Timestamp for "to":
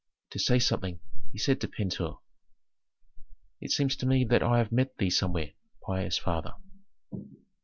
0.31-0.39, 1.61-1.67, 3.97-4.07